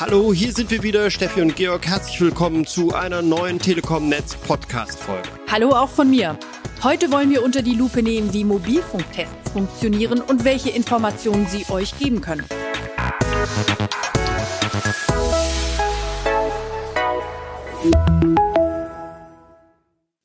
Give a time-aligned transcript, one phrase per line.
[0.00, 1.84] Hallo, hier sind wir wieder, Steffi und Georg.
[1.84, 5.28] Herzlich willkommen zu einer neuen Telekom Netz Podcast Folge.
[5.50, 6.38] Hallo auch von mir.
[6.84, 11.98] Heute wollen wir unter die Lupe nehmen, wie Mobilfunktests funktionieren und welche Informationen sie euch
[11.98, 12.44] geben können.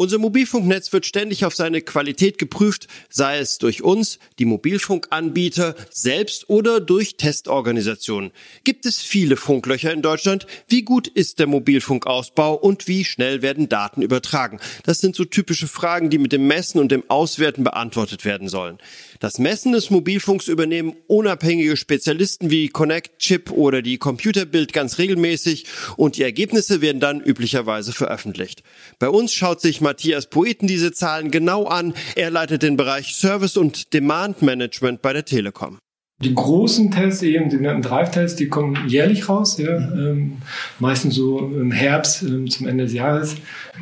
[0.00, 6.48] Unser Mobilfunknetz wird ständig auf seine Qualität geprüft, sei es durch uns, die Mobilfunkanbieter selbst
[6.48, 8.30] oder durch Testorganisationen.
[8.64, 10.46] Gibt es viele Funklöcher in Deutschland?
[10.68, 14.58] Wie gut ist der Mobilfunkausbau und wie schnell werden Daten übertragen?
[14.84, 18.78] Das sind so typische Fragen, die mit dem Messen und dem Auswerten beantwortet werden sollen.
[19.18, 25.66] Das Messen des Mobilfunks übernehmen unabhängige Spezialisten wie Connect, Chip oder die Computerbild ganz regelmäßig
[25.98, 28.62] und die Ergebnisse werden dann üblicherweise veröffentlicht.
[28.98, 31.94] Bei uns schaut sich Matthias Poeten diese Zahlen genau an.
[32.14, 35.78] Er leitet den Bereich Service und Demand Management bei der Telekom.
[36.22, 40.36] Die großen Tests, eben die genannten Drive-Tests, die kommen jährlich raus, ja, ähm,
[40.78, 43.34] meistens so im Herbst, ähm, zum Ende des Jahres.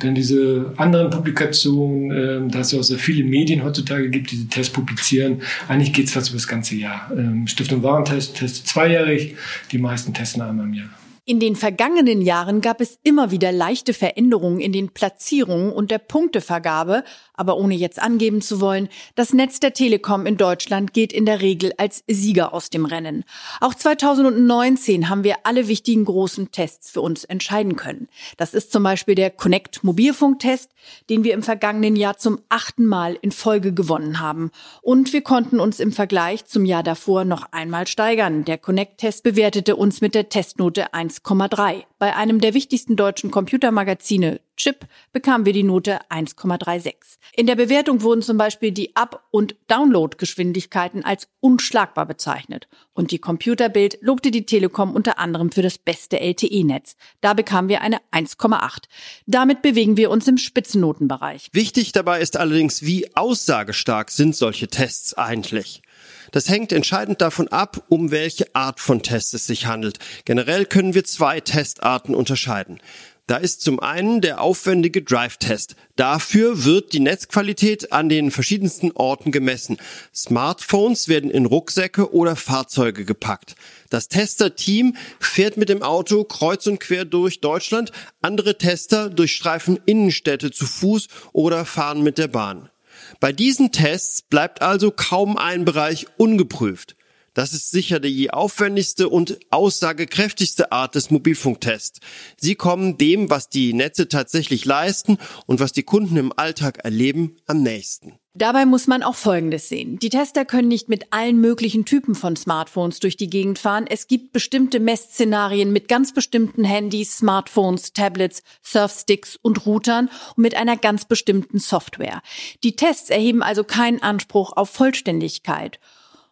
[0.00, 4.36] Dann diese anderen Publikationen, ähm, da es ja auch sehr viele Medien heutzutage gibt, die
[4.36, 5.42] diese Tests publizieren.
[5.68, 7.12] Eigentlich geht es fast über das ganze Jahr.
[7.16, 9.36] Ähm, Stiftung Warentest testet zweijährig,
[9.70, 11.01] die meisten testen einmal im Jahr.
[11.24, 15.98] In den vergangenen Jahren gab es immer wieder leichte Veränderungen in den Platzierungen und der
[15.98, 21.24] Punktevergabe, aber ohne jetzt angeben zu wollen, das Netz der Telekom in Deutschland geht in
[21.24, 23.22] der Regel als Sieger aus dem Rennen.
[23.60, 28.08] Auch 2019 haben wir alle wichtigen großen Tests für uns entscheiden können.
[28.36, 30.72] Das ist zum Beispiel der Connect Mobilfunktest,
[31.08, 34.50] den wir im vergangenen Jahr zum achten Mal in Folge gewonnen haben.
[34.80, 38.44] Und wir konnten uns im Vergleich zum Jahr davor noch einmal steigern.
[38.44, 41.84] Der Connect-Test bewertete uns mit der Testnote 1 1,3.
[41.98, 46.94] Bei einem der wichtigsten deutschen Computermagazine, Chip, bekamen wir die Note 1,36.
[47.34, 52.68] In der Bewertung wurden zum Beispiel die Up- und Downloadgeschwindigkeiten als unschlagbar bezeichnet.
[52.92, 56.96] Und die Computerbild lobte die Telekom unter anderem für das beste LTE-Netz.
[57.20, 58.84] Da bekamen wir eine 1,8.
[59.26, 61.48] Damit bewegen wir uns im Spitzennotenbereich.
[61.52, 65.82] Wichtig dabei ist allerdings, wie aussagestark sind solche Tests eigentlich.
[66.32, 69.98] Das hängt entscheidend davon ab, um welche Art von Test es sich handelt.
[70.24, 72.80] Generell können wir zwei Testarten unterscheiden.
[73.28, 75.76] Da ist zum einen der aufwendige Drive-Test.
[75.94, 79.76] Dafür wird die Netzqualität an den verschiedensten Orten gemessen.
[80.12, 83.54] Smartphones werden in Rucksäcke oder Fahrzeuge gepackt.
[83.90, 87.92] Das Tester-Team fährt mit dem Auto kreuz und quer durch Deutschland.
[88.22, 92.71] Andere Tester durchstreifen Innenstädte zu Fuß oder fahren mit der Bahn.
[93.20, 96.96] Bei diesen Tests bleibt also kaum ein Bereich ungeprüft.
[97.34, 102.00] Das ist sicher die aufwendigste und aussagekräftigste Art des Mobilfunktests.
[102.36, 107.36] Sie kommen dem, was die Netze tatsächlich leisten und was die Kunden im Alltag erleben,
[107.46, 108.18] am nächsten.
[108.34, 109.98] Dabei muss man auch Folgendes sehen.
[109.98, 113.84] Die Tester können nicht mit allen möglichen Typen von Smartphones durch die Gegend fahren.
[113.86, 120.54] Es gibt bestimmte Messszenarien mit ganz bestimmten Handys, Smartphones, Tablets, Surfsticks und Routern und mit
[120.54, 122.22] einer ganz bestimmten Software.
[122.64, 125.78] Die Tests erheben also keinen Anspruch auf Vollständigkeit.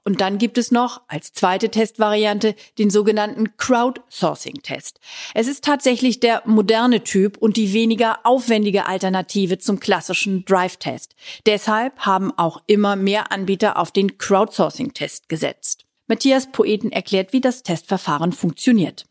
[0.04, 4.98] Und dann gibt es noch als zweite Testvariante den sogenannten Crowdsourcing-Test.
[5.34, 11.14] Es ist tatsächlich der moderne Typ und die weniger aufwendige Alternative zum klassischen Drive-Test.
[11.46, 15.84] Deshalb haben auch immer mehr Anbieter auf den Crowdsourcing-Test gesetzt.
[16.06, 19.04] Matthias Poeten erklärt, wie das Testverfahren funktioniert.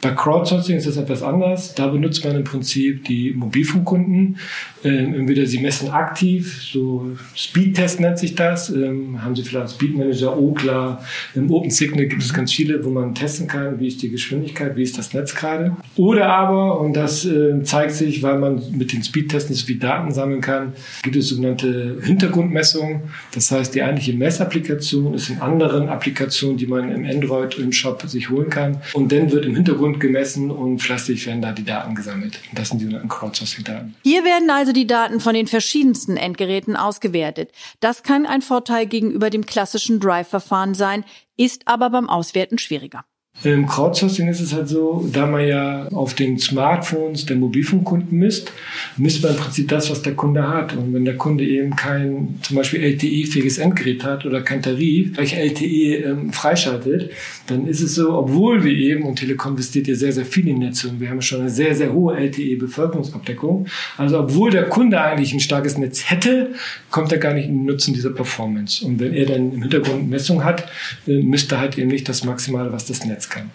[0.00, 1.74] Bei Crowdsourcing ist das etwas anders.
[1.74, 4.38] Da benutzt man im Prinzip die Mobilfunkkunden.
[4.82, 8.70] Ähm, entweder sie messen aktiv, so Speedtest nennt sich das.
[8.70, 11.02] Ähm, haben sie vielleicht Speed Manager, Okla,
[11.34, 14.76] im Open Signal gibt es ganz viele, wo man testen kann, wie ist die Geschwindigkeit,
[14.76, 15.76] wie ist das Netz gerade.
[15.96, 19.78] Oder aber, und das äh, zeigt sich, weil man mit den Speedtests nicht so viel
[19.78, 20.72] Daten sammeln kann,
[21.02, 23.02] gibt es sogenannte Hintergrundmessungen.
[23.34, 28.02] Das heißt, die eigentliche Messapplikation ist in anderen Applikationen, die man im Android im Shop
[28.06, 28.78] sich holen kann.
[28.94, 32.40] Und dann wird im Hintergrund Hintergrund gemessen und fleißig werden da die Daten gesammelt.
[32.50, 33.94] Und das sind die sogenannten Crowdsourcing-Daten.
[34.02, 37.52] Hier werden also die Daten von den verschiedensten Endgeräten ausgewertet.
[37.80, 41.04] Das kann ein Vorteil gegenüber dem klassischen Drive-Verfahren sein,
[41.36, 43.04] ist aber beim Auswerten schwieriger.
[43.42, 48.52] Im Crowdsourcing ist es halt so, da man ja auf den Smartphones der Mobilfunkkunden misst,
[48.98, 50.76] misst man im Prinzip das, was der Kunde hat.
[50.76, 55.38] Und wenn der Kunde eben kein zum Beispiel LTE-fähiges Endgerät hat oder kein Tarif, welcher
[55.38, 57.12] LTE ähm, freischaltet,
[57.46, 60.58] dann ist es so, obwohl wir eben, und Telekom investiert ja sehr, sehr viel in
[60.58, 63.66] Netze und wir haben schon eine sehr, sehr hohe LTE-Bevölkerungsabdeckung,
[63.96, 66.52] also obwohl der Kunde eigentlich ein starkes Netz hätte,
[66.90, 68.84] kommt er gar nicht in den Nutzen dieser Performance.
[68.84, 70.68] Und wenn er dann im Hintergrund Messung hat,
[71.06, 73.50] äh, misst er halt eben nicht das Maximale, was das Netz kann.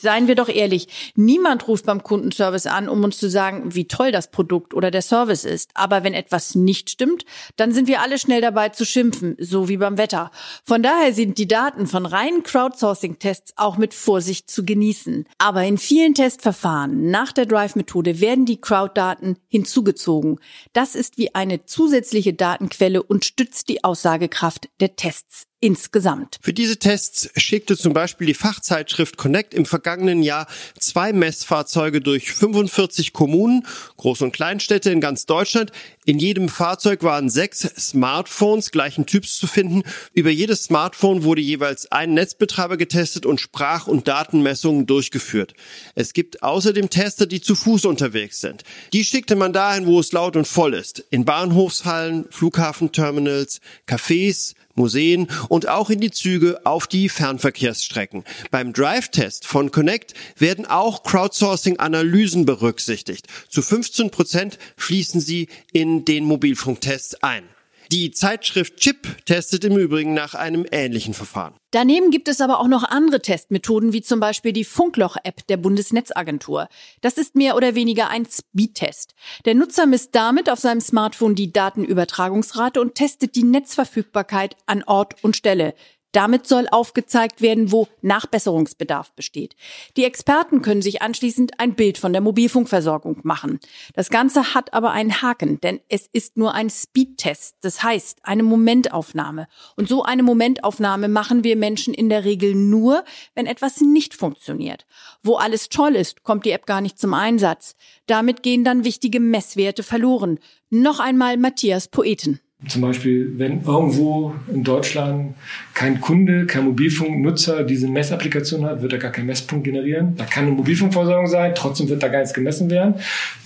[0.00, 4.12] Seien wir doch ehrlich, niemand ruft beim Kundenservice an, um uns zu sagen, wie toll
[4.12, 5.70] das Produkt oder der Service ist.
[5.74, 7.26] Aber wenn etwas nicht stimmt,
[7.56, 10.30] dann sind wir alle schnell dabei zu schimpfen, so wie beim Wetter.
[10.64, 15.26] Von daher sind die Daten von reinen Crowdsourcing-Tests auch mit Vorsicht zu genießen.
[15.36, 20.40] Aber in vielen Testverfahren nach der Drive-Methode werden die Crowd-Daten hinzugezogen.
[20.72, 26.38] Das ist wie eine zusätzliche Datenquelle und stützt die Aussagekraft der Tests insgesamt.
[26.40, 30.46] Für diese Tests schickte zum Beispiel die Fachzeitschrift Connect im vergangenen Jahr
[30.78, 33.66] zwei Messfahrzeuge durch 45 Kommunen,
[33.98, 35.70] Groß- und Kleinstädte in ganz Deutschland.
[36.06, 39.82] In jedem Fahrzeug waren sechs Smartphones gleichen Typs zu finden.
[40.14, 45.52] Über jedes Smartphone wurde jeweils ein Netzbetreiber getestet und Sprach- und Datenmessungen durchgeführt.
[45.94, 48.64] Es gibt außerdem Tester, die zu Fuß unterwegs sind.
[48.94, 51.04] Die schickte man dahin, wo es laut und voll ist.
[51.10, 58.24] In Bahnhofshallen, Flughafenterminals, Cafés, Museen und auch in die Züge auf die Fernverkehrsstrecken.
[58.50, 63.26] Beim Drive-Test von Connect werden auch Crowdsourcing-Analysen berücksichtigt.
[63.50, 67.44] Zu 15 Prozent fließen sie in den Mobilfunktests ein.
[67.92, 71.54] Die Zeitschrift Chip testet im Übrigen nach einem ähnlichen Verfahren.
[71.72, 76.68] Daneben gibt es aber auch noch andere Testmethoden, wie zum Beispiel die Funkloch-App der Bundesnetzagentur.
[77.00, 79.14] Das ist mehr oder weniger ein Speedtest.
[79.44, 85.24] Der Nutzer misst damit auf seinem Smartphone die Datenübertragungsrate und testet die Netzverfügbarkeit an Ort
[85.24, 85.74] und Stelle.
[86.12, 89.54] Damit soll aufgezeigt werden, wo Nachbesserungsbedarf besteht.
[89.96, 93.60] Die Experten können sich anschließend ein Bild von der Mobilfunkversorgung machen.
[93.94, 98.42] Das Ganze hat aber einen Haken, denn es ist nur ein Speedtest, das heißt eine
[98.42, 99.46] Momentaufnahme.
[99.76, 103.04] Und so eine Momentaufnahme machen wir Menschen in der Regel nur,
[103.34, 104.86] wenn etwas nicht funktioniert.
[105.22, 107.76] Wo alles toll ist, kommt die App gar nicht zum Einsatz.
[108.06, 110.40] Damit gehen dann wichtige Messwerte verloren.
[110.70, 112.40] Noch einmal Matthias Poeten.
[112.68, 115.34] Zum Beispiel, wenn irgendwo in Deutschland
[115.72, 120.14] kein Kunde, kein Mobilfunknutzer diese Messapplikation hat, wird er gar keinen Messpunkt generieren.
[120.18, 122.96] Da kann eine Mobilfunkversorgung sein, trotzdem wird da gar nichts gemessen werden.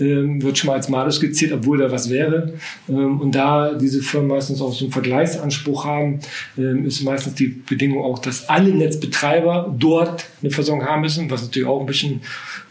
[0.00, 2.54] Ähm, wird schon mal als Malus skizziert, obwohl da was wäre.
[2.88, 6.18] Ähm, und da diese Firmen meistens auch so einen Vergleichsanspruch haben,
[6.58, 11.42] ähm, ist meistens die Bedingung auch, dass alle Netzbetreiber dort eine Versorgung haben müssen, was
[11.42, 12.20] natürlich auch ein bisschen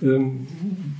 [0.02, 0.46] ähm,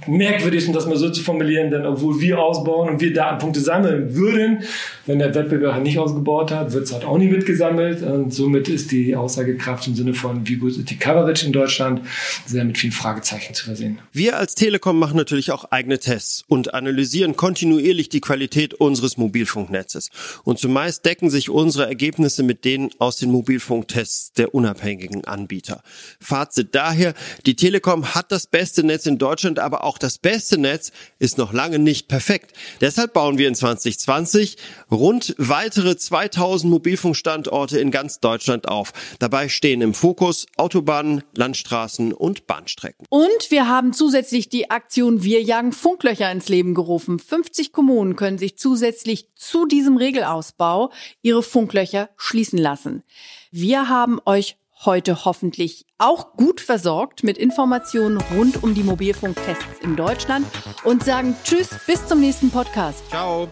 [0.08, 4.16] merkwürdig ist, das mal so zu formulieren, denn obwohl wir ausbauen und wir Datenpunkte sammeln
[4.16, 4.64] würden,
[5.06, 8.02] wenn der Wettbewerber nicht ausgebaut hat, wird es halt auch nicht mitgesammelt.
[8.02, 12.02] Und somit ist die Aussagekraft im Sinne von, wie gut ist die Coverage in Deutschland,
[12.46, 14.00] sehr mit vielen Fragezeichen zu versehen.
[14.12, 20.10] Wir als Telekom machen natürlich auch eigene Tests und analysieren kontinuierlich die Qualität unseres Mobilfunknetzes.
[20.44, 25.82] Und zumeist decken sich unsere Ergebnisse mit denen aus den Mobilfunktests der unabhängigen Anbieter.
[26.20, 27.14] Fazit daher,
[27.46, 31.54] die Telekom hat das beste Netz in Deutschland, aber auch das beste Netz ist noch
[31.54, 32.54] lange nicht perfekt.
[32.82, 34.58] Deshalb bauen wir in 2020
[34.92, 38.94] rund weitere 2000 Mobilfunkstandorte in ganz Deutschland auf.
[39.20, 43.06] Dabei stehen im Fokus Autobahnen, Landstraßen und Bahnstrecken.
[43.10, 47.20] Und wir haben zusätzlich die Aktion Wir jagen Funklöcher ins Leben gerufen.
[47.20, 50.92] 50 Kommunen können sich zusätzlich zu diesem Regelausbau
[51.22, 53.04] ihre Funklöcher schließen lassen.
[53.52, 59.96] Wir haben euch heute hoffentlich auch gut versorgt mit Informationen rund um die Mobilfunktests in
[59.96, 60.46] Deutschland
[60.84, 63.08] und sagen Tschüss, bis zum nächsten Podcast.
[63.10, 63.48] Ciao.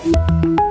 [0.00, 0.67] Thank you.